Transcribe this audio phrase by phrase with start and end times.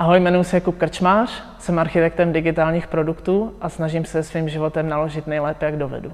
[0.00, 5.26] Ahoj, jmenuji se Jakub Krčmář, jsem architektem digitálních produktů a snažím se svým životem naložit
[5.26, 6.12] nejlépe, jak dovedu.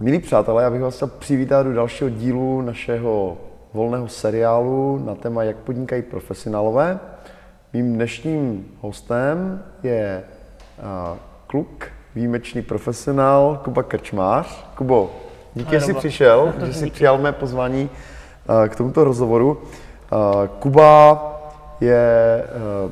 [0.00, 3.36] Milí přátelé, já bych vás chtěl přivítat do dalšího dílu našeho
[3.72, 6.98] volného seriálu na téma Jak podnikají profesionálové.
[7.72, 10.24] Mým dnešním hostem je
[11.46, 14.64] kluk, výjimečný profesionál Kuba Krčmář.
[14.74, 15.10] Kubo,
[15.54, 17.90] díky, že jsi přišel, že jsi přijal mé pozvání
[18.68, 19.62] k tomuto rozhovoru.
[20.14, 21.22] Uh, Kuba
[21.80, 22.44] je
[22.84, 22.90] uh,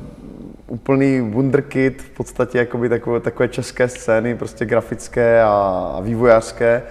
[0.67, 6.83] úplný wunderkid, v podstatě jakoby takové, takové české scény, prostě grafické a, vývojářské.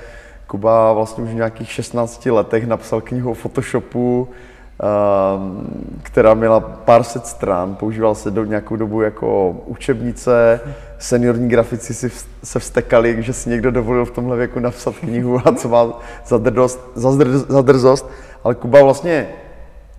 [0.47, 5.67] Kuba vlastně už v nějakých 16 letech napsal knihu o Photoshopu, um,
[6.03, 10.61] která měla pár set stran, používal se do nějakou dobu jako učebnice,
[10.99, 12.11] seniorní grafici si
[12.45, 16.39] se vstekali, že si někdo dovolil v tomhle věku napsat knihu a co má za,
[16.39, 18.11] drdost, za, drzost, za drzost,
[18.45, 19.29] ale Kuba vlastně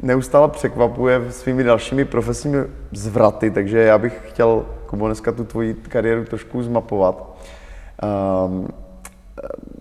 [0.04, 2.58] neustále překvapuje svými dalšími profesními
[2.92, 7.36] zvraty, takže já bych chtěl, Kubo, dneska tu tvoji kariéru trošku zmapovat.
[8.46, 8.68] Um,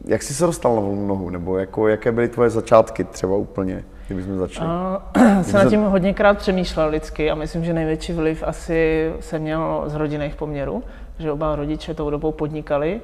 [0.04, 3.84] jak jsi se dostal na volnou nohu, nebo jako, jaké byly tvoje začátky třeba úplně,
[4.06, 4.70] kdybychom začali?
[5.16, 9.84] Uh, jsem nad tím hodněkrát přemýšlel lidsky a myslím, že největší vliv asi se měl
[9.86, 10.82] z rodinných poměrů,
[11.18, 13.00] že oba rodiče tou dobou podnikali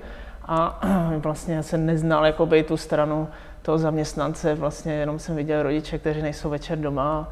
[0.46, 0.80] a
[1.18, 3.28] vlastně jsem neznal jakoby tu stranu
[3.62, 7.28] toho zaměstnance, vlastně jenom jsem viděl rodiče, kteří nejsou večer doma.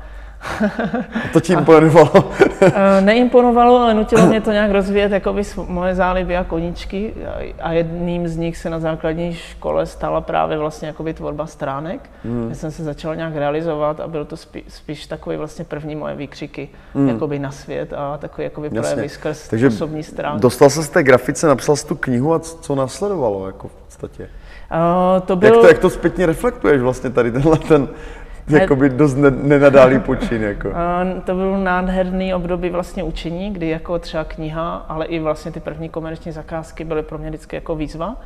[1.25, 2.31] A to ti imponovalo?
[3.01, 7.15] Neimponovalo, ale nutilo mě to nějak rozvíjet jakoby moje záliby a koníčky
[7.63, 12.47] a jedním z nich se na základní škole stala právě vlastně jakoby tvorba stránek, mm.
[12.47, 16.15] kde jsem se začal nějak realizovat a byl to spí, spíš takový vlastně první moje
[16.15, 17.09] výkřiky mm.
[17.09, 20.43] jakoby na svět a takový jakoby projevy skrz Takže osobní stránky.
[20.43, 24.29] dostal se z té grafice, napsal jsi tu knihu a co následovalo jako v podstatě?
[24.71, 25.49] Uh, to byl...
[25.49, 27.89] jak, to, jak to zpětně reflektuješ vlastně tady tenhle ten
[28.49, 30.43] jakoby dost ne, nenadálý počin.
[30.43, 30.69] Jako.
[30.69, 30.75] Uh,
[31.25, 35.89] to byl nádherný období vlastně učení, kdy jako třeba kniha, ale i vlastně ty první
[35.89, 38.17] komerční zakázky byly pro mě vždycky jako výzva,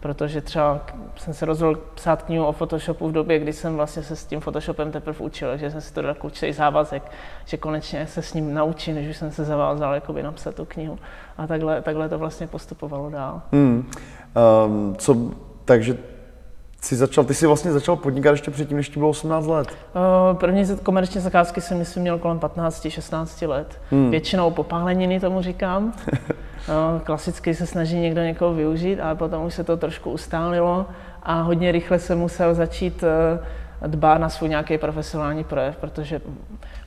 [0.00, 0.80] protože třeba
[1.16, 4.40] jsem se rozhodl psát knihu o Photoshopu v době, kdy jsem vlastně se s tím
[4.40, 7.02] Photoshopem teprve učil, že jsem si to dal určitý závazek,
[7.44, 10.98] že konečně se s ním naučím, než už jsem se zavázal jakoby napsat tu knihu.
[11.38, 13.42] A takhle, takhle to vlastně postupovalo dál.
[13.52, 13.90] Hmm.
[14.66, 15.16] Um, co
[15.64, 15.96] takže
[16.80, 19.68] jsi začal, ty jsi vlastně začal podnikat ještě předtím, než ti bylo 18 let.
[19.68, 23.80] Uh, první komerční zakázky jsem myslím měl kolem 15-16 let.
[23.90, 24.10] Hmm.
[24.10, 25.84] Většinou popáleniny tomu říkám.
[26.12, 30.86] uh, klasicky se snaží někdo někoho využít, ale potom už se to trošku ustálilo
[31.22, 33.04] a hodně rychle jsem musel začít
[33.86, 36.20] dbát na svůj nějaký profesionální projev, protože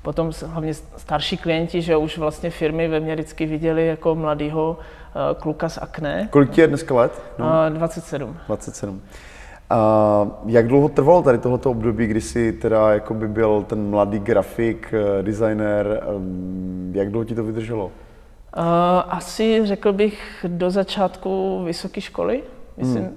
[0.02, 4.78] potom hlavně starší klienti, že už vlastně firmy ve mně vždycky viděli jako mladýho
[5.18, 6.28] Eh, kluka z Akné.
[6.32, 7.22] Kolik ti je dneska let?
[7.40, 7.46] No.
[7.70, 8.38] 27.
[8.48, 9.02] 27.
[9.70, 14.94] A jak dlouho trvalo tady tohleto období, kdy jsi teda jakoby byl ten mladý grafik,
[14.94, 17.86] eh, designer, ehm, jak dlouho ti to vydrželo?
[17.86, 18.64] Uh,
[19.10, 22.44] asi řekl bych do začátku vysoké školy,
[22.78, 23.10] myslím.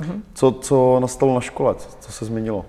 [0.00, 0.22] Hmm.
[0.34, 1.74] Co, co nastalo na škole?
[2.00, 2.64] Co se změnilo?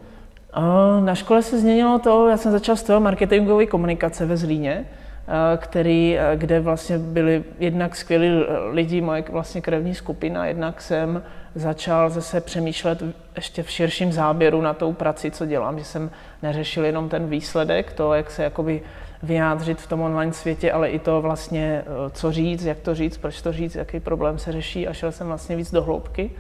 [1.00, 4.86] Na škole se změnilo to, já jsem začal toho marketingové komunikace ve Zlíně,
[5.28, 11.24] Eh, který, eh, kde vlastně byli jednak skvělí lidi, moje vlastně krevní skupina, jednak jsem
[11.56, 13.04] začal zase přemýšlet
[13.36, 16.12] ještě v širším záběru na tou praci, co dělám, že jsem
[16.44, 18.82] neřešil jenom ten výsledek, to, jak se jakoby
[19.24, 23.18] vyjádřit v tom online světě, ale i to vlastně, eh, co říct, jak to říct,
[23.18, 26.32] proč to říct, jaký problém se řeší a šel jsem vlastně víc do hloubky.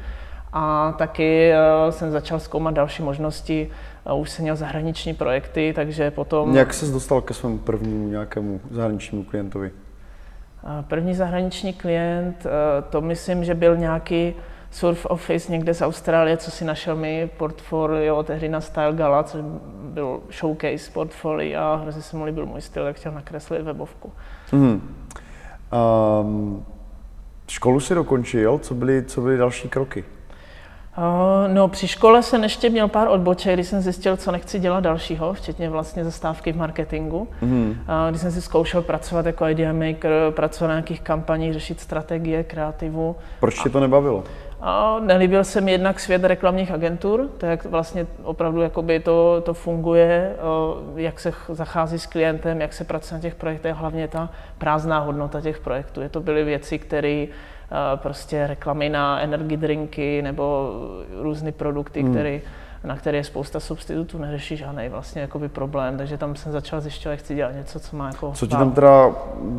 [0.57, 1.53] A taky
[1.89, 3.69] jsem začal zkoumat další možnosti
[4.05, 6.55] a už jsem měl zahraniční projekty, takže potom...
[6.55, 9.71] Jak se dostal ke svému prvnímu nějakému zahraničnímu klientovi?
[10.87, 14.33] První zahraniční klient, eh, to myslím, že byl nějaký
[14.71, 19.41] surf office někde z Austrálie, co si našel mi portfolio tehdy na Style Gala, což
[19.83, 24.11] byl showcase portfolio a hrozně se mu líbil můj styl, tak chtěl nakreslit webovku.
[24.51, 24.95] Mm.
[26.21, 26.65] Um,
[27.47, 30.03] školu si dokončil, co byly, co byly další kroky?
[31.47, 35.33] No, při škole jsem ještě měl pár odboček, kdy jsem zjistil, co nechci dělat dalšího,
[35.33, 37.27] včetně vlastně zastávky v marketingu.
[37.41, 37.77] Mm.
[38.09, 43.15] Když jsem si zkoušel pracovat jako idea maker, pracovat na nějakých kampaních, řešit strategie, kreativu.
[43.39, 44.23] Proč tě to nebavilo?
[44.61, 49.53] A nelíbil se mi jednak svět reklamních agentur, to jak vlastně opravdu jakoby to, to
[49.53, 50.35] funguje,
[50.95, 55.41] jak se zachází s klientem, jak se pracuje na těch projektech, hlavně ta prázdná hodnota
[55.41, 56.01] těch projektů.
[56.01, 57.25] Je to byly věci, které
[57.95, 60.71] prostě reklamy na energy drinky nebo
[61.21, 62.11] různé produkty, hmm.
[62.11, 62.39] které
[62.85, 67.19] na které je spousta substitutů, neřeší žádný vlastně jakoby problém, takže tam jsem začal zjišťovat,
[67.19, 68.31] chci dělat něco, co má jako...
[68.35, 69.11] Co ti tam teda,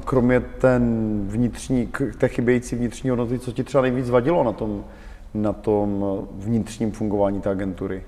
[0.04, 0.82] kromě ten
[1.28, 1.88] vnitřní,
[2.18, 4.84] té chybějící vnitřní hodnoty, co ti třeba nejvíc vadilo na tom,
[5.34, 8.02] na tom vnitřním fungování té agentury?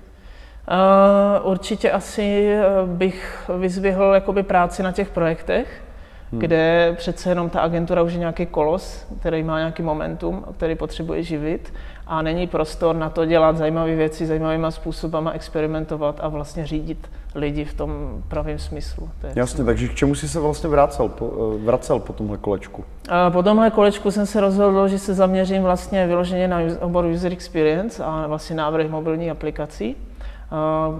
[1.41, 5.81] Uh, určitě asi bych vyzvihl jakoby práci na těch projektech,
[6.31, 6.39] hmm.
[6.39, 11.23] kde přece jenom ta agentura už je nějaký kolos, který má nějaký momentum, který potřebuje
[11.23, 11.73] živit
[12.07, 17.65] a není prostor na to dělat zajímavé věci, zajímavýma způsobama experimentovat a vlastně řídit lidi
[17.65, 19.09] v tom pravém smyslu.
[19.21, 22.83] To Jasně, takže k čemu jsi se vlastně vracel po, eh, vracel po tomhle kolečku?
[23.09, 27.31] A po tomhle kolečku jsem se rozhodl, že se zaměřím vlastně vyloženě na obor User
[27.31, 29.95] Experience a vlastně návrh mobilní aplikací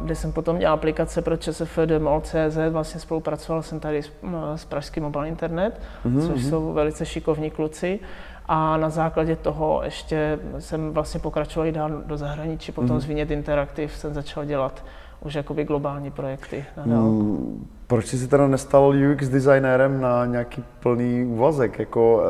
[0.03, 4.11] kde jsem potom dělal aplikace pro ČSFD MOL.cz, vlastně spolupracoval jsem tady s,
[4.55, 6.27] s Pražským Mobile Internet, mm-hmm.
[6.27, 6.49] což mhm.
[6.49, 7.99] jsou velice šikovní kluci.
[8.45, 13.01] A na základě toho ještě jsem vlastně pokračoval i dál do zahraničí, potom mm-hmm.
[13.01, 14.83] z Vinět Interactive jsem začal dělat
[15.21, 20.63] už jakoby globální projekty na mm, Proč jsi se teda nestal UX designérem na nějaký
[20.79, 21.79] plný úvazek?
[21.79, 22.23] Jako,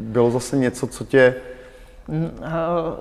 [0.00, 1.34] bylo zase něco, co tě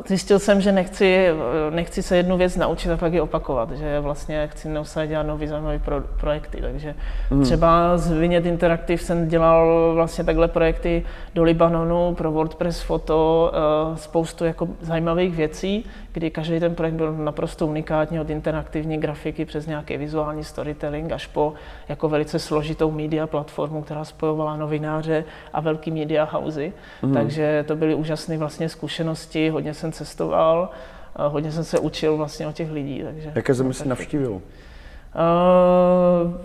[0.06, 1.28] Zjistil jsem, že nechci,
[1.70, 5.48] nechci se jednu věc naučit a pak ji opakovat, že vlastně chci neustále dělat nový
[5.48, 6.96] zajímavý pro, projekty, takže
[7.32, 7.44] mm.
[7.44, 11.06] třeba z Vinět Interactive jsem dělal vlastně takhle projekty
[11.36, 17.14] do Libanonu pro WordPress foto, eh, spoustu jako zajímavých věcí, kdy každý ten projekt byl
[17.14, 21.54] naprosto unikátní od interaktivní grafiky přes nějaký vizuální storytelling až po
[21.90, 25.24] jako velice složitou media platformu, která spojovala novináře
[25.54, 27.14] a velký media housey, mm.
[27.14, 30.70] takže to byly úžasné vlastně zkušenosti zkušenosti, hodně jsem cestoval,
[31.16, 33.04] hodně jsem se učil vlastně o těch lidí.
[33.04, 34.42] Takže, Jaké země jsi navštívil?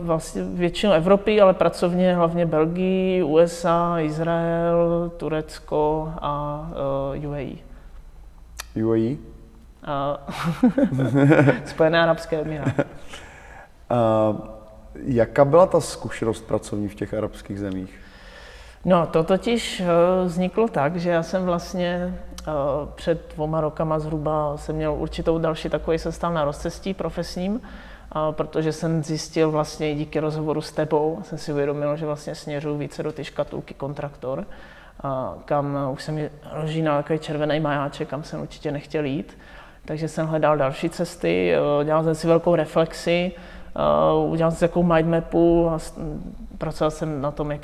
[0.00, 6.70] Vlastně většinou Evropy, ale pracovně hlavně Belgii, USA, Izrael, Turecko a
[7.28, 7.56] UAE.
[8.84, 9.16] UAE?
[9.88, 10.16] Uh,
[11.64, 12.82] Spojené arabské emiráty.
[15.04, 18.00] jaká byla ta zkušenost pracovní v těch arabských zemích?
[18.84, 19.82] No, to totiž
[20.24, 22.14] vzniklo tak, že já jsem vlastně
[22.94, 27.60] před dvoma rokama zhruba jsem měl určitou další takový sestav na rozcestí profesním,
[28.30, 33.02] protože jsem zjistil vlastně díky rozhovoru s tebou, jsem si uvědomil, že vlastně směřuji více
[33.02, 34.44] do ty škatulky kontraktor,
[35.44, 39.38] kam už se mi rozžínal takový červený majáček, kam jsem určitě nechtěl jít.
[39.84, 41.54] Takže jsem hledal další cesty,
[41.84, 43.32] dělal jsem si velkou reflexi,
[44.28, 45.78] udělal jsem si takovou mindmapu a
[46.58, 47.60] pracoval jsem na tom, jak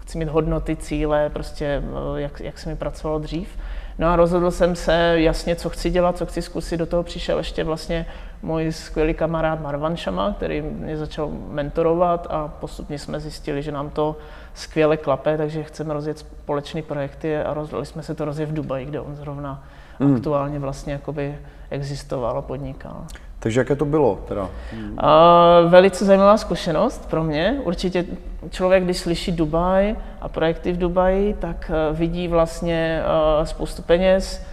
[0.00, 1.82] chci mít hodnoty, cíle, prostě
[2.16, 3.58] jak, jak se mi pracovalo dřív.
[3.98, 6.76] No a rozhodl jsem se jasně, co chci dělat, co chci zkusit.
[6.76, 8.06] Do toho přišel ještě vlastně
[8.42, 13.90] můj skvělý kamarád Marvan Šama, který mě začal mentorovat a postupně jsme zjistili, že nám
[13.90, 14.16] to
[14.54, 18.86] skvěle klape, takže chceme rozjet společné projekty a rozhodli jsme se to rozjet v Dubaji,
[18.86, 19.64] kde on zrovna
[20.00, 20.14] mm.
[20.14, 21.38] aktuálně vlastně jakoby
[21.70, 23.06] existoval a podnikal.
[23.48, 24.42] Takže jaké to bylo teda?
[24.42, 27.60] Uh, velice zajímavá zkušenost pro mě.
[27.64, 28.04] Určitě
[28.50, 33.02] člověk, když slyší Dubaj a projekty v Dubaji, tak uh, vidí vlastně
[33.38, 34.46] uh, spoustu peněz,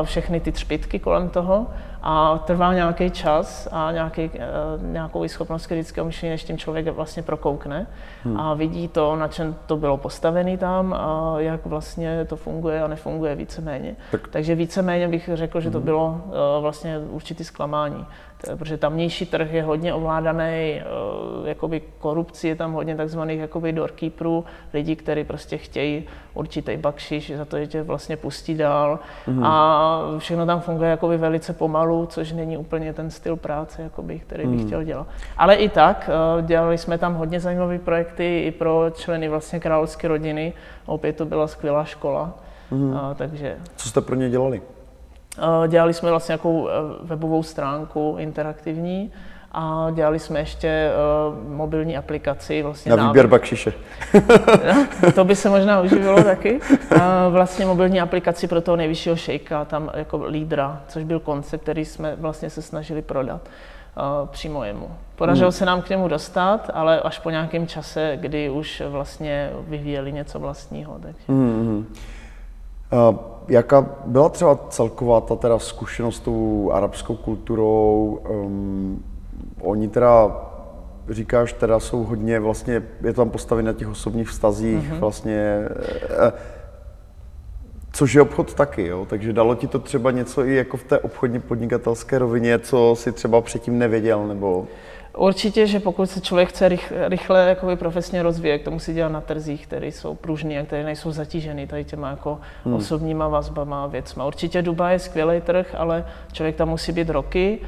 [0.00, 1.66] uh, všechny ty třpitky kolem toho
[2.02, 4.38] a trvá nějaký čas a nějaký, eh,
[4.82, 7.86] nějakou schopnost kritického myšlení, než tím člověk vlastně prokoukne
[8.24, 8.40] hmm.
[8.40, 12.86] a vidí to, na čem to bylo postavené tam a jak vlastně to funguje a
[12.86, 13.96] nefunguje víceméně.
[14.10, 14.28] Tak.
[14.28, 15.84] Takže víceméně bych řekl, že to hmm.
[15.84, 18.06] bylo eh, vlastně určitý zklamání
[18.58, 20.84] protože tamnější trh je hodně ovládaný, eh,
[21.44, 24.44] jakoby korupci je tam hodně takzvaných jakoby doorkeeperů,
[24.74, 26.04] lidí, kteří prostě chtějí
[26.34, 29.44] určitý bakšiš za to, že tě vlastně pustí dál mm.
[29.44, 34.46] a všechno tam funguje jakoby velice pomalu, což není úplně ten styl práce, jakoby, který
[34.46, 34.66] bych mm.
[34.66, 35.06] chtěl dělat.
[35.36, 40.08] Ale i tak, eh, dělali jsme tam hodně zajímavé projekty i pro členy vlastně královské
[40.08, 40.52] rodiny,
[40.86, 42.34] opět to byla skvělá škola,
[42.70, 42.96] mm.
[42.96, 43.56] a, takže...
[43.76, 44.62] Co jste pro ně dělali?
[45.38, 49.12] Eh, dělali jsme vlastně nějakou eh, webovou stránku interaktivní
[49.52, 50.90] a dělali jsme ještě
[51.28, 52.62] uh, mobilní aplikaci.
[52.62, 53.72] Vlastně na výběr bakšiše.
[55.02, 56.60] no, to by se možná uživilo taky.
[56.92, 61.84] Uh, vlastně mobilní aplikaci pro toho nejvyššího šejka, tam jako lídra, což byl koncept, který
[61.84, 63.40] jsme vlastně se snažili prodat
[63.96, 64.90] uh, přímo jemu.
[65.16, 65.52] Podařilo hmm.
[65.52, 70.38] se nám k němu dostat, ale až po nějakém čase, kdy už vlastně vyvíjeli něco
[70.38, 70.98] vlastního.
[71.02, 71.24] Takže.
[71.28, 71.86] Hmm.
[72.92, 73.16] Uh,
[73.48, 78.20] jaká byla třeba celková ta teda zkušenost s tou arabskou kulturou?
[78.28, 79.04] Um,
[79.60, 80.36] oni teda,
[81.08, 84.98] říkáš, teda jsou hodně, vlastně je to tam postavené na těch osobních vztazích, mm-hmm.
[84.98, 85.68] vlastně,
[86.24, 86.38] uh,
[87.92, 89.06] což je obchod taky, jo?
[89.10, 93.12] takže dalo ti to třeba něco i jako v té obchodně podnikatelské rovině, co si
[93.12, 94.66] třeba předtím nevěděl, nebo...
[95.18, 99.20] Určitě, že pokud se člověk chce rychle, rychle jakoby profesně rozvíjet, to musí dělat na
[99.20, 102.74] trzích, které jsou pružné a které nejsou zatíženy tady těma jako hmm.
[102.74, 104.24] osobníma vazbama a věcma.
[104.24, 107.58] Určitě Dubaj je skvělý trh, ale člověk tam musí být roky,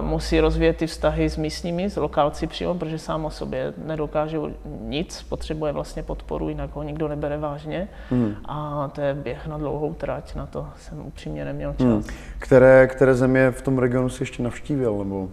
[0.00, 4.38] musí rozvíjet ty vztahy s místními, s lokálci přímo, protože sám o sobě nedokáže
[4.80, 7.88] nic, potřebuje vlastně podporu, jinak ho nikdo nebere vážně.
[8.10, 8.36] Hmm.
[8.44, 11.86] A to je běh na dlouhou trať, na to jsem upřímně neměl čas.
[11.86, 12.02] Hmm.
[12.38, 14.98] Které, které země v tom regionu si ještě navštívil?
[14.98, 15.28] Nebo?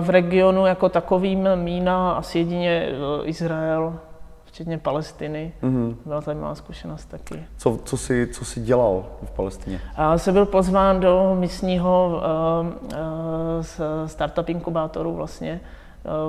[0.00, 2.88] V regionu jako takovým mína asi jedině
[3.24, 3.98] Izrael,
[4.44, 5.52] včetně Palestiny.
[5.62, 5.96] Mm-hmm.
[6.06, 7.44] Byla zajímavá zkušenost taky.
[7.56, 9.80] Co, co, jsi, co jsi dělal v Palestině?
[9.98, 12.22] Já jsem byl pozván do místního
[12.62, 15.60] uh, uh, startup inkubátoru vlastně,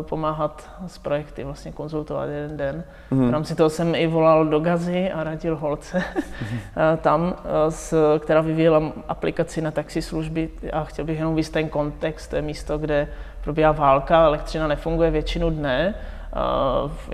[0.01, 2.83] pomáhat s projekty, vlastně konzultovat jeden den.
[3.11, 3.27] Mm-hmm.
[3.27, 6.97] V rámci toho jsem i volal do Gazy a radil holce mm-hmm.
[7.01, 7.35] tam,
[7.69, 12.41] s, která vyvíjela aplikaci na taxislužby a chtěl bych jenom víc ten kontext, to je
[12.41, 13.07] místo, kde
[13.43, 15.95] probíhá válka, elektřina nefunguje většinu dne,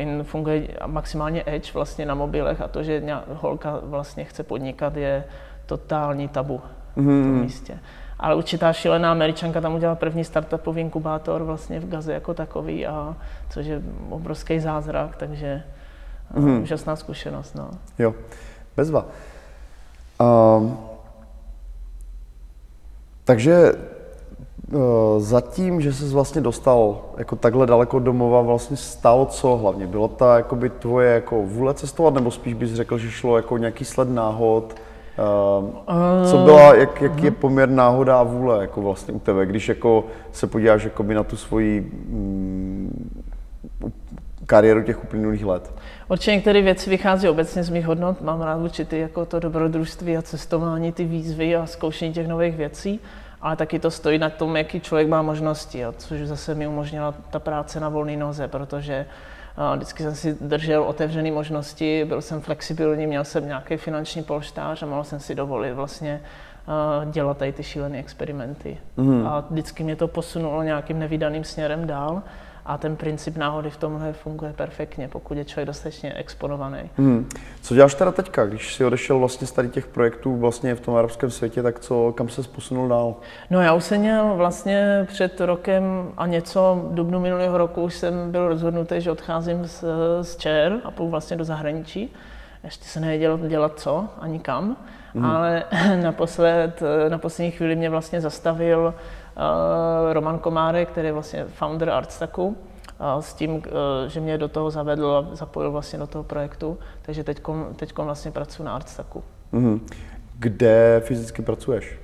[0.08, 5.24] uh, funguje maximálně Edge vlastně na mobilech a to, že holka vlastně chce podnikat, je
[5.66, 6.62] totální tabu
[6.98, 7.02] mm-hmm.
[7.02, 7.42] v tom mhm.
[7.42, 7.80] místě.
[8.20, 13.16] Ale určitá šílená američanka tam udělala první startupový inkubátor vlastně v Gaze jako takový, a,
[13.50, 15.64] což je obrovský zázrak, takže
[16.36, 16.62] mm-hmm.
[16.62, 17.56] úžasná zkušenost.
[17.56, 17.70] No.
[18.00, 18.14] Jo,
[18.78, 19.06] bezva.
[20.20, 20.78] Um,
[23.24, 23.74] takže
[24.74, 29.88] Eh, zatím, že jsi vlastně dostal jako takhle daleko domova, vlastně stalo co hlavně?
[29.88, 33.86] Bylo to jakoby tvoje jako vůle cestovat, nebo spíš bys řekl, že šlo jako nějaký
[33.86, 34.76] sled náhod?
[35.20, 39.70] Eh, co byla, jak, jak je poměr náhoda a vůle jako vlastně u tebe, když
[39.70, 43.24] jako se podíváš jakoby na tu svoji mm,
[44.46, 45.74] kariéru těch uplynulých let?
[46.10, 48.22] Určitě některé věci vychází obecně z mých hodnot.
[48.22, 53.00] Mám rád určitý jako to dobrodružství a cestování, ty výzvy a zkoušení těch nových věcí
[53.42, 57.14] ale taky to stojí na tom, jaký člověk má možnosti, jo, což zase mi umožnila
[57.30, 59.39] ta práce na volné noze, protože uh,
[59.76, 64.86] vždycky jsem si držel otevřené možnosti, byl jsem flexibilní, měl jsem nějaký finanční polštář a
[64.86, 66.22] mohl jsem si dovolit vlastně
[66.68, 68.78] uh, dělat tady ty šílené experimenty.
[68.98, 69.28] Mm.
[69.28, 72.24] A vždycky mě to posunulo nějakým nevydaným směrem dál.
[72.70, 76.90] A ten princip náhody v tomhle funguje perfektně, pokud je člověk dostatečně exponovaný.
[76.98, 77.30] Hmm.
[77.62, 80.96] Co děláš teda teďka, když jsi odešel vlastně z tady těch projektů vlastně v tom
[80.96, 83.16] arabském světě, tak co, kam se posunul dál?
[83.50, 87.94] No já už jsem měl vlastně před rokem a něco, v dubnu minulého roku už
[87.94, 89.84] jsem byl rozhodnutý, že odcházím z,
[90.22, 92.14] z ČR a půjdu vlastně do zahraničí.
[92.64, 94.78] Ještě se nevěděl dělat co, ani kam,
[95.14, 95.26] hmm.
[95.26, 95.64] ale
[96.02, 98.94] naposled, na poslední chvíli mě vlastně zastavil
[100.12, 102.58] Roman Komárek, který je vlastně founder Artstacku,
[103.20, 107.24] s tím, eh, že mě do toho zavedl a zapojil vlastně do toho projektu, takže
[107.24, 107.42] teď
[107.98, 109.24] vlastně pracuji na Artstacku.
[109.54, 109.80] Mm-hmm.
[110.40, 112.00] Kde fyzicky pracuješ?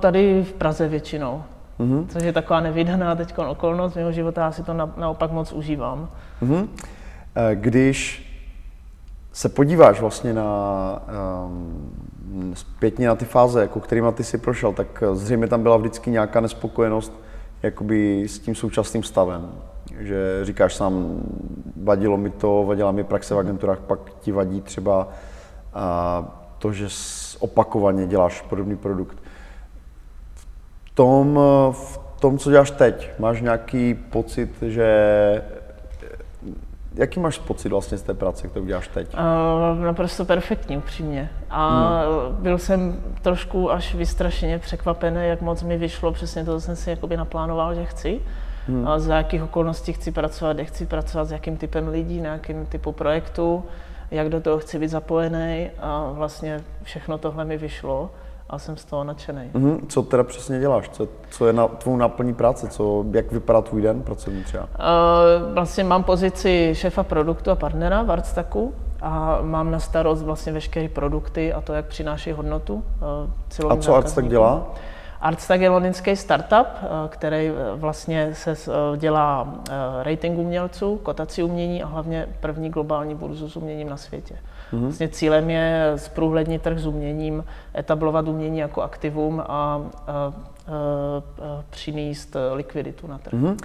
[0.00, 1.42] Tady v Praze většinou,
[1.80, 2.06] mm-hmm.
[2.06, 6.08] což je taková nevydaná teď okolnost mého života, já si to na, naopak moc užívám.
[6.42, 6.68] Mm-hmm.
[7.54, 8.26] Když
[9.32, 10.48] se podíváš vlastně na
[11.46, 12.05] um,
[12.54, 16.40] zpětně na ty fáze, jako kterýma ty si prošel, tak zřejmě tam byla vždycky nějaká
[16.40, 17.12] nespokojenost
[17.62, 19.52] jakoby s tím současným stavem.
[19.98, 21.20] Že říkáš sám,
[21.82, 25.08] vadilo mi to, vadila mi praxe v agenturách, pak ti vadí třeba
[25.74, 26.88] a, to, že
[27.38, 29.18] opakovaně děláš podobný produkt.
[30.34, 31.40] V tom,
[31.72, 35.42] v tom, co děláš teď, máš nějaký pocit, že
[36.96, 39.14] Jaký máš pocit vlastně z té práce, kterou děláš teď?
[39.14, 41.30] Uh, naprosto perfektní, upřímně.
[41.50, 42.42] A hmm.
[42.42, 46.90] byl jsem trošku až vystrašeně překvapený, jak moc mi vyšlo přesně to, co jsem si
[46.90, 48.20] jakoby naplánoval, že chci.
[48.68, 48.88] Hmm.
[48.88, 52.66] A za jakých okolností chci pracovat, kde chci pracovat, s jakým typem lidí, na jakým
[52.66, 53.64] typu projektu,
[54.10, 58.10] jak do toho chci být zapojený a vlastně všechno tohle mi vyšlo
[58.50, 59.50] a jsem z toho nadšený.
[59.54, 59.80] Mm-hmm.
[59.88, 60.88] Co teda přesně děláš?
[60.88, 62.68] Co, co je na tvou náplní práce?
[62.68, 64.64] Co, jak vypadá tvůj den pracovní třeba?
[64.64, 70.52] Uh, vlastně mám pozici šéfa produktu a partnera v Artstaku a mám na starost vlastně
[70.52, 72.84] veškeré produkty a to, jak přináší hodnotu
[73.64, 74.66] uh, A co Artstak dělá?
[75.26, 76.66] Artstak je londýnský startup,
[77.08, 78.54] který vlastně se
[78.96, 79.54] dělá
[80.02, 84.34] rating umělců, kotaci umění a hlavně první globální burzu s uměním na světě.
[84.34, 84.80] Mm-hmm.
[84.80, 87.44] Vlastně cílem je zprůhlednit trh s uměním,
[87.76, 90.32] etablovat umění jako aktivum a, a, a, a
[91.70, 93.34] přinést likviditu na trh.
[93.34, 93.56] Mm-hmm.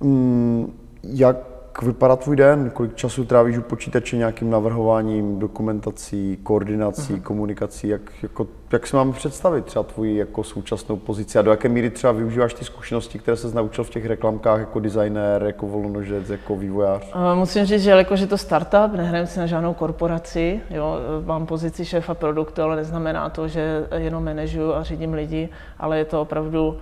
[0.00, 1.36] Mm, jak
[1.82, 2.70] vypadá tvůj den?
[2.70, 7.22] Kolik času trávíš u počítače nějakým navrhováním, dokumentací, koordinací, uh-huh.
[7.22, 7.88] komunikací?
[7.88, 11.90] Jak, jako, jak si máme představit třeba tvoji jako současnou pozici a do jaké míry
[11.90, 16.56] třeba využíváš ty zkušenosti, které se naučil v těch reklamkách jako designér, jako volnožec, jako
[16.56, 17.14] vývojář?
[17.14, 21.46] Uh, musím říct, že jakože je to startup, nehrajeme si na žádnou korporaci, jo, mám
[21.46, 26.20] pozici šéfa produktu, ale neznamená to, že jenom manažuju a řídím lidi, ale je to
[26.20, 26.78] opravdu uh,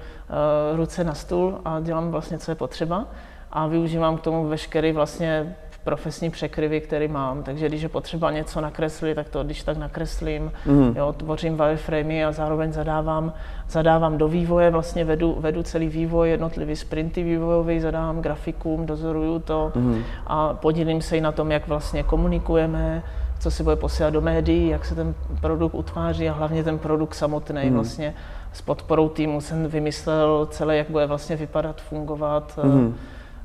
[0.77, 3.07] ruce na stůl a dělám vlastně, co je potřeba
[3.53, 7.43] a využívám k tomu veškerý vlastně profesní překryvy, které mám.
[7.43, 10.53] Takže když je potřeba něco nakreslit, tak to když tak nakreslím.
[10.67, 10.95] Mm.
[10.97, 13.33] Jo, tvořím wireframey a zároveň zadávám,
[13.69, 19.73] zadávám do vývoje, vlastně vedu, vedu celý vývoj, jednotlivý sprinty vývojový, zadávám grafikům, dozoruju to
[19.75, 20.03] mm.
[20.27, 23.03] a podílím se i na tom, jak vlastně komunikujeme,
[23.39, 27.15] co si bude posílat do médií, jak se ten produkt utváří a hlavně ten produkt
[27.15, 27.75] samotný mm.
[27.75, 28.15] vlastně
[28.53, 32.59] s podporou týmu jsem vymyslel celé, jak bude vlastně vypadat, fungovat.
[32.63, 32.95] Mm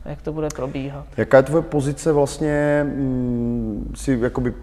[0.08, 1.06] jak to bude probíhat.
[1.18, 4.54] Jaká je tvoje pozice vlastně, mm, si jakoby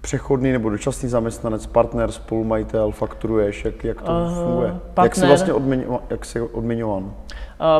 [0.00, 4.70] přechodný nebo dočasný zaměstnanec, partner, spolumajitel, fakturuješ, jak, jak to uh, funguje?
[4.70, 7.02] Partner, jak jsi vlastně odměňo, jak jsi odměňován?
[7.02, 7.12] Uh,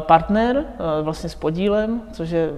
[0.00, 0.64] partner, uh,
[1.04, 2.50] vlastně s podílem, což je,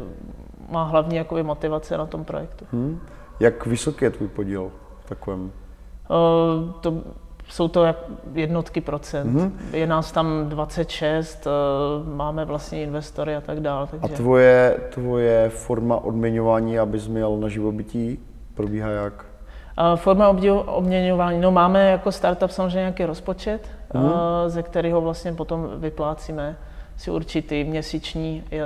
[0.71, 2.65] má hlavní jakoby motivace na tom projektu.
[2.73, 3.01] Hmm.
[3.41, 4.71] Jak vysoký je tvůj podíl
[5.05, 5.41] v takovém?
[5.41, 7.03] Uh, to
[7.49, 7.87] jsou to
[8.33, 9.37] jednotky procent.
[9.37, 9.53] Mm-hmm.
[9.73, 11.51] Je nás tam 26, eh,
[12.17, 13.87] máme vlastně investory a tak dále.
[13.87, 14.15] Takže...
[14.15, 18.19] A tvoje, tvoje forma odměňování, abys měl na živobytí,
[18.55, 19.25] probíhá jak?
[19.95, 20.29] Forma
[20.67, 24.49] odměňování, no máme jako startup samozřejmě nějaký rozpočet, mm-hmm.
[24.49, 26.57] ze kterého vlastně potom vyplácíme
[26.97, 28.59] si určitý měsíční eh,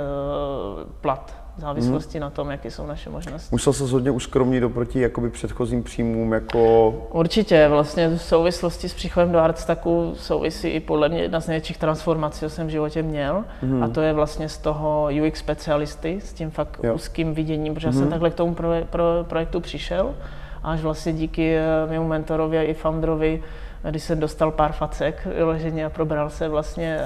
[1.01, 2.21] plat v závislosti hmm.
[2.21, 3.47] na tom, jaké jsou naše možnosti.
[3.51, 6.89] Musel se hodně uskromnit oproti jakoby předchozím příjmům jako...
[7.11, 11.77] Určitě, vlastně v souvislosti s příchodem do Artstacku souvisí i podle mě jedna z největších
[11.77, 13.83] transformací, co jsem v životě měl hmm.
[13.83, 16.93] a to je vlastně z toho UX specialisty, s tím fakt jo.
[16.93, 17.99] úzkým viděním, protože hmm.
[17.99, 20.15] jsem takhle k tomu pro, pro, projektu přišel
[20.63, 23.43] až vlastně díky eh, mému mentorovi a i founderovi
[23.89, 26.99] když jsem dostal pár facek vyloženě a probral se vlastně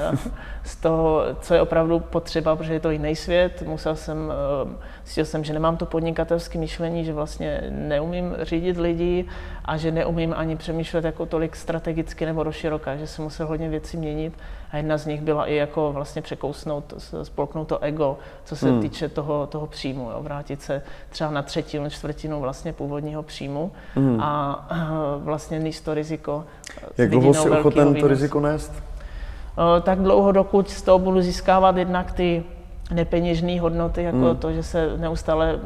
[0.63, 3.61] z toho, co je opravdu potřeba, protože je to jiný svět.
[3.61, 4.33] Musel jsem,
[5.03, 9.25] zjistil eh, jsem, že nemám to podnikatelské myšlení, že vlastně neumím řídit lidi
[9.65, 13.97] a že neumím ani přemýšlet jako tolik strategicky nebo doširoka, že jsem musel hodně věcí
[13.97, 14.33] měnit
[14.75, 18.81] a jedna z nich byla i jako vlastně překousnout, spolknout to ego, co se hmm.
[18.81, 24.21] týče toho, toho příjmu, jo, vrátit se třeba na třetinu, čtvrtinu vlastně původního příjmu hmm.
[24.21, 24.67] a
[25.17, 26.43] vlastně níst to riziko.
[26.97, 28.83] Jak dlouho jsi ochoten to riziko nést?
[29.81, 32.43] Tak dlouho, dokud z toho budu získávat jednak ty
[32.93, 34.35] nepeněžné hodnoty, jako hmm.
[34.35, 35.59] to, že se neustále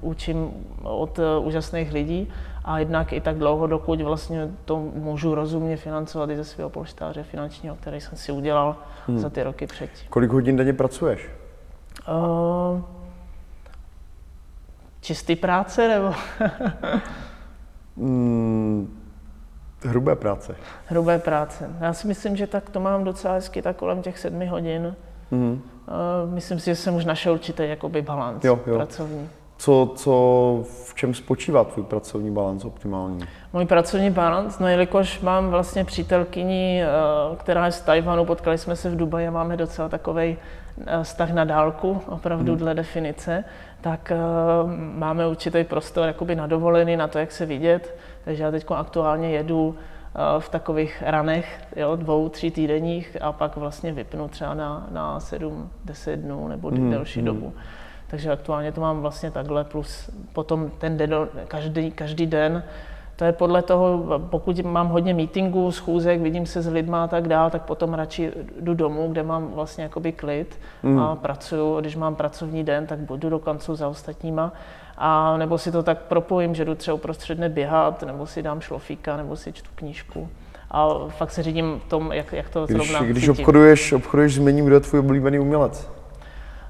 [0.00, 0.50] učím
[0.82, 2.28] od uh, úžasných lidí
[2.64, 7.22] a jednak i tak dlouho, dokud vlastně to můžu rozumně financovat i ze svého polštáře
[7.22, 9.18] finančního, který jsem si udělal hmm.
[9.18, 10.08] za ty roky předtím.
[10.10, 11.28] Kolik hodin denně pracuješ?
[12.08, 12.80] Uh,
[15.00, 16.14] čistý práce nebo?
[17.96, 19.00] hmm,
[19.82, 20.56] hrubé práce.
[20.86, 21.70] Hrubé práce.
[21.80, 24.96] Já si myslím, že tak to mám docela hezky, tak kolem těch sedmi hodin.
[25.30, 25.62] Hmm.
[25.90, 28.76] Uh, myslím si, že jsem už našel určitý jakoby balans jo, jo.
[28.76, 29.28] pracovní.
[29.58, 33.24] Co, co, v čem spočívá tvůj pracovní balans optimální?
[33.52, 38.76] Můj pracovní balans, no jelikož mám vlastně přítelkyni, eh, která je z Tajvanu, potkali jsme
[38.76, 40.36] se v Dubaji a máme docela takový
[40.86, 42.58] eh, vztah na dálku, opravdu hmm.
[42.58, 43.44] dle definice,
[43.80, 44.12] tak
[44.94, 47.94] máme určitý prostor jakoby na dovolený, na to, jak se vidět.
[48.24, 49.76] Takže já teď aktuálně jedu
[50.38, 55.70] v takových ranech, jo, dvou, tří týdenních a pak vlastně vypnu třeba na, na sedm,
[55.84, 56.90] deset dnů nebo hmm.
[56.90, 57.26] delší hmm.
[57.26, 57.52] dobu.
[58.06, 61.14] Takže aktuálně to mám vlastně takhle, plus potom ten den,
[61.48, 62.62] každý, každý den,
[63.20, 67.28] to je podle toho, pokud mám hodně meetingů, schůzek, vidím se s lidma a tak
[67.28, 70.98] dál, tak potom radši jdu domů, kde mám vlastně jakoby klid mm.
[70.98, 71.80] a pracuju.
[71.80, 74.52] Když mám pracovní den, tak budu do kanclu za ostatníma.
[74.98, 78.60] A nebo si to tak propojím, že jdu třeba uprostřed dne běhat, nebo si dám
[78.60, 80.28] šlofíka, nebo si čtu knížku.
[80.70, 84.64] A fakt se řídím tom, jak, jak to když, zrovna Když obchoduješ, obchoduješ s mením,
[84.64, 85.90] kdo je tvůj oblíbený umělec?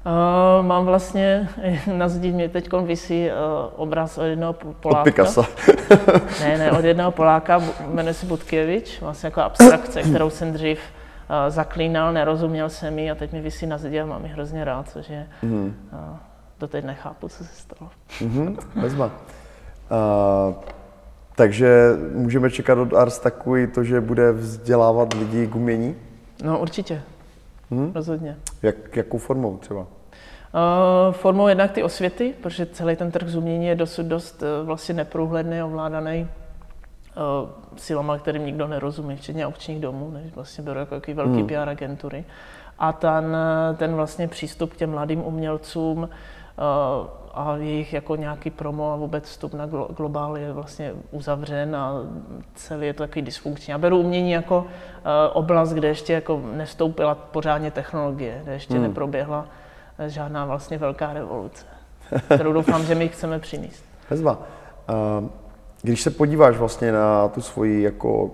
[0.05, 1.49] Uh, mám vlastně,
[1.93, 3.33] na zdi mě teď visí uh,
[3.75, 5.01] obraz od jednoho Poláka.
[5.01, 5.45] Od Picasso.
[6.39, 11.35] ne, ne, od jednoho Poláka, jmenuje se Budkiewicz, vlastně jako abstrakce, kterou jsem dřív uh,
[11.49, 14.89] zaklínal, nerozuměl jsem ji a teď mi visí na zdi a mám ji hrozně rád,
[14.89, 15.49] což je, uh,
[16.61, 17.91] doteď nechápu, co se stalo.
[18.19, 19.05] mm-hmm, vezma.
[19.05, 20.53] Uh,
[21.35, 25.95] takže můžeme čekat od Ars takový to, že bude vzdělávat lidi k umění?
[26.43, 27.01] No určitě,
[27.71, 27.91] Hmm?
[27.95, 28.37] Rozhodně.
[28.61, 29.79] Jak, jakou formou třeba?
[29.79, 29.87] Uh,
[31.11, 34.95] formou jednak ty osvěty, protože celý ten trh z umění je dosud dost uh, vlastně
[34.95, 36.27] neprůhledný, ovládaný
[37.17, 41.47] uh, silama, kterým nikdo nerozumí, včetně aukčních domů, než vlastně berou jako jaký velký hmm.
[41.47, 42.25] PR agentury.
[42.79, 43.37] A ten,
[43.77, 46.09] ten vlastně přístup k těm mladým umělcům uh,
[47.33, 49.65] a jejich jako nějaký promo a vůbec vstup na
[49.97, 51.93] globál je vlastně uzavřen a
[52.55, 53.71] celý je to takový dysfunkční.
[53.71, 54.65] Já beru umění jako uh,
[55.33, 58.83] oblast, kde ještě jako nestoupila pořádně technologie, kde ještě hmm.
[58.83, 59.45] neproběhla
[59.97, 61.65] eh, žádná vlastně velká revoluce,
[62.35, 63.83] kterou doufám, že my chceme přinést.
[64.09, 64.37] Hezba.
[64.89, 65.29] Uh,
[65.81, 68.31] když se podíváš vlastně na tu svoji jako uh,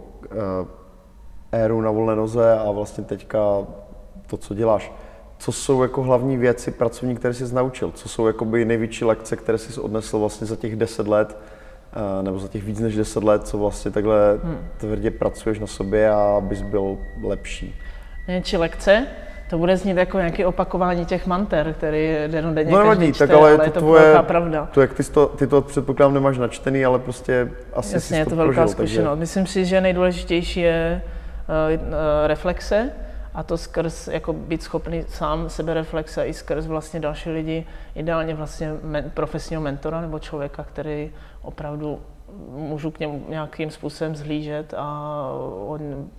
[1.52, 3.40] éru na volné noze a vlastně teďka
[4.28, 4.92] to, co děláš,
[5.38, 7.92] co jsou jako hlavní věci pracovní, které jsi naučil?
[7.92, 11.38] Co jsou jakoby největší lekce, které jsi odnesl vlastně za těch deset let,
[11.94, 14.58] eh, nebo za těch víc než deset let, co vlastně takhle hmm.
[14.78, 17.76] tvrdě pracuješ na sobě a abys byl lepší?
[18.28, 19.08] Největší lekce?
[19.50, 23.56] To bude znít jako nějaké opakování těch manter, který denodenně no, každý čte, tak ale,
[23.56, 24.70] ale je to tvoje, velká pravda.
[24.74, 28.30] To, jak ty to, ty to předpokládám nemáš načtený, ale prostě asi Jasně, je to,
[28.30, 29.10] to velká prožil, zkušenost.
[29.10, 29.20] Takže...
[29.20, 31.02] Myslím si, že nejdůležitější je
[31.76, 31.94] uh, uh,
[32.28, 32.90] reflexe,
[33.38, 38.74] a to skrz jako být schopný sám sebereflexe i skrz vlastně další lidi, ideálně vlastně
[38.84, 42.00] men, profesního mentora nebo člověka, který opravdu
[42.50, 45.22] můžu k němu nějakým způsobem zhlížet a
[45.68, 46.10] on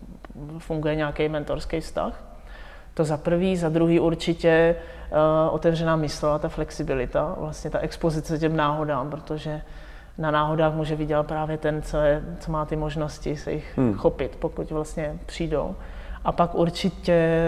[0.59, 2.25] funguje nějaký mentorský vztah.
[2.95, 4.77] To za prvý, za druhý určitě
[5.11, 9.63] uh, otevřená mysl a ta flexibilita, vlastně ta expozice těm náhodám, protože
[10.19, 13.95] na náhodách může vydělat právě ten, co, je, co má ty možnosti se jich hmm.
[13.95, 15.75] chopit, pokud vlastně přijdou.
[16.25, 17.39] A pak určitě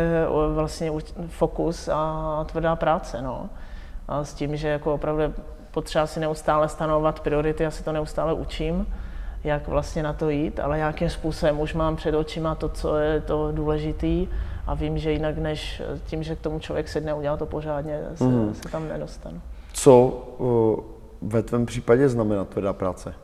[0.54, 0.92] vlastně
[1.28, 3.48] fokus a tvrdá práce, no.
[4.08, 5.22] A s tím, že jako opravdu
[5.70, 8.86] potřeba si neustále stanovat priority, já si to neustále učím,
[9.44, 13.20] jak vlastně na to jít, ale nějakým způsobem už mám před očima to, co je
[13.20, 14.28] to důležitý
[14.66, 18.24] a vím, že jinak než tím, že k tomu člověk sedne, udělá to pořádně, se,
[18.24, 18.54] mm.
[18.54, 19.40] se tam nedostanu.
[19.72, 20.22] Co
[21.22, 23.14] ve tvém případě znamená tvrdá práce?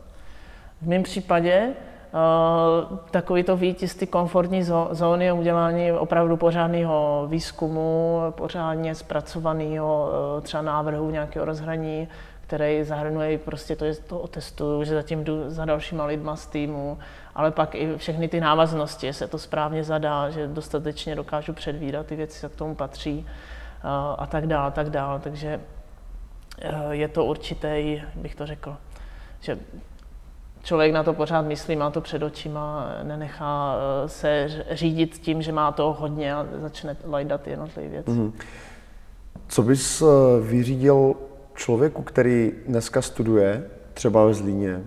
[0.83, 1.73] V mém případě
[2.17, 10.09] uh, takový to výjít z ty komfortní zóny a udělání opravdu pořádného výzkumu, pořádně zpracovaného
[10.37, 12.09] uh, třeba návrhu nějakého rozhraní,
[12.41, 16.99] který zahrnuje prostě to, je to otestuju, že zatím jdu za dalšíma lidma z týmu,
[17.35, 22.17] ale pak i všechny ty návaznosti, se to správně zadá, že dostatečně dokážu předvídat ty
[22.17, 23.27] věci, co k tomu patří
[24.19, 25.21] a tak dále, tak dále.
[25.21, 25.61] Takže
[26.91, 28.77] je to určitý, bych to řekl,
[29.41, 29.59] že
[30.67, 35.53] člověk na to pořád myslí, má to před očima, nenechá e, se řídit tím, že
[35.53, 38.11] má to hodně a začne lajdat jednotlivé věci.
[38.11, 38.33] Mm.
[39.49, 40.05] Co bys e,
[40.41, 41.15] vyřídil
[41.55, 44.83] člověku, který dneska studuje, třeba ve Zlíně,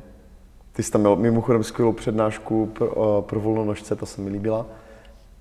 [0.73, 4.65] ty jsi tam měl mimochodem skvělou přednášku pro, pro volnonožce, ta se mi líbila.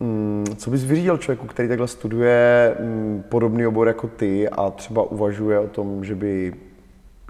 [0.01, 5.03] Mm, co bys vyřídil člověku, který takhle studuje mm, podobný obor jako ty a třeba
[5.03, 6.55] uvažuje o tom, že by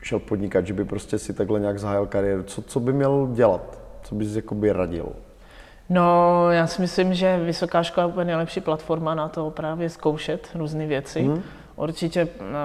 [0.02, 2.42] šel podnikat, že by prostě si takhle nějak zahájil kariéru.
[2.42, 3.78] Co, co by měl dělat?
[4.02, 5.12] Co bys jakoby radil?
[5.88, 10.87] No, já si myslím, že vysoká škola je nejlepší platforma na to právě zkoušet různé
[10.87, 11.22] věci.
[11.22, 11.42] Hmm.
[11.76, 12.58] Určitě no,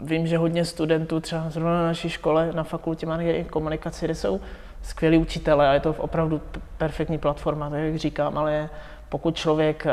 [0.00, 4.40] vím, že hodně studentů, třeba zrovna na naší škole, na fakultě marketing komunikaci, kde jsou
[4.82, 6.40] skvělí učitelé a je to opravdu
[6.78, 8.70] perfektní platforma, tak jak říkám, ale
[9.08, 9.90] pokud člověk eh,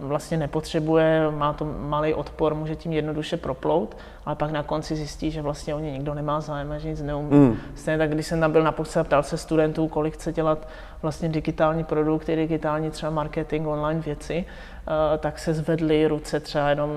[0.00, 5.30] vlastně nepotřebuje, má to malý odpor, může tím jednoduše proplout, ale pak na konci zjistí,
[5.30, 7.36] že vlastně o ně nikdo nemá zájem a že nic neumí.
[7.36, 7.56] Mm.
[7.74, 10.68] Stejně tak, když jsem tam byl na a ptal se studentů, kolik chce dělat
[11.02, 16.90] vlastně digitální produkty, digitální třeba marketing, online věci, eh, tak se zvedly ruce třeba jenom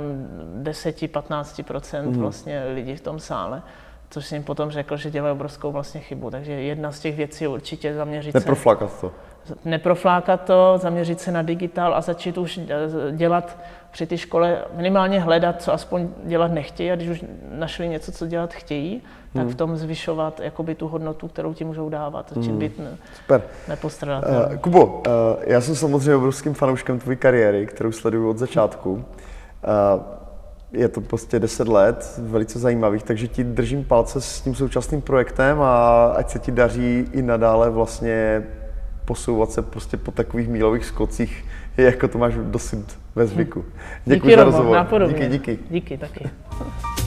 [0.64, 2.20] 10-15% mm.
[2.20, 3.62] vlastně lidí v tom sále
[4.12, 6.30] což jsem jim potom řekl, že dělají obrovskou vlastně chybu.
[6.30, 9.02] Takže jedna z těch věcí je určitě zaměřit Neproflakat se...
[9.02, 9.14] to
[9.66, 12.60] neproflákat to, zaměřit se na digitál a začít už
[13.12, 13.58] dělat
[13.92, 18.28] při té škole, minimálně hledat, co aspoň dělat nechtějí a když už našli něco, co
[18.28, 19.02] dělat chtějí,
[19.34, 19.52] tak hmm.
[19.52, 22.60] v tom zvyšovat jakoby tu hodnotu, kterou ti můžou dávat, začít hmm.
[22.60, 23.42] být ne, Super.
[23.68, 24.56] nepostradatelný.
[24.56, 25.02] Uh, Kubo, uh,
[25.44, 28.92] já jsem samozřejmě obrovským fanouškem tvojí kariéry, kterou sleduju od začátku.
[28.94, 29.02] Uh,
[30.72, 35.62] je to prostě 10 let, velice zajímavých, takže ti držím palce s tím současným projektem
[35.62, 38.44] a ať se ti daří i nadále vlastně
[39.12, 41.46] posouvat se prostě po takových mílových skocích,
[41.78, 43.66] jako to máš dosud ve zvyku.
[44.06, 44.88] Děkuji díky, za rozhovor.
[45.08, 45.60] Díky, díky.
[45.70, 46.30] Díky taky.